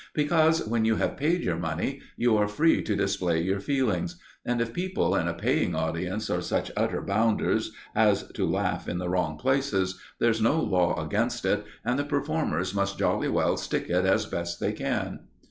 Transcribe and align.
Because, 0.15 0.65
when 0.67 0.83
you 0.83 0.95
have 0.95 1.15
paid 1.15 1.41
your 1.41 1.57
money, 1.57 2.01
you 2.17 2.35
are 2.35 2.47
free 2.47 2.81
to 2.81 2.95
display 2.95 3.39
your 3.39 3.59
feelings; 3.59 4.15
and 4.43 4.59
if 4.59 4.73
people 4.73 5.15
in 5.15 5.27
a 5.27 5.33
paying 5.35 5.75
audience 5.75 6.27
are 6.31 6.41
such 6.41 6.71
utter 6.75 7.03
bounders 7.03 7.71
as 7.93 8.23
to 8.33 8.49
laugh 8.49 8.87
in 8.89 8.97
the 8.97 9.09
wrong 9.09 9.37
places, 9.37 9.99
there's 10.17 10.41
no 10.41 10.59
law 10.59 10.99
against 10.99 11.45
it, 11.45 11.63
and 11.85 11.99
the 11.99 12.03
performers 12.03 12.73
must 12.73 12.97
jolly 12.97 13.27
well 13.27 13.57
stick 13.57 13.91
it 13.91 14.03
as 14.07 14.25
best 14.25 14.59
they 14.59 14.73
can. 14.73 15.19